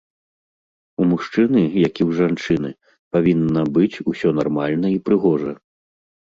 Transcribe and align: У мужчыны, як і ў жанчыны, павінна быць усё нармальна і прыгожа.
У 1.01 1.05
мужчыны, 1.09 1.61
як 1.87 1.93
і 1.97 2.03
ў 2.07 2.11
жанчыны, 2.21 2.71
павінна 3.17 3.61
быць 3.77 4.01
усё 4.13 4.33
нармальна 4.39 4.87
і 4.97 4.99
прыгожа. 5.11 5.53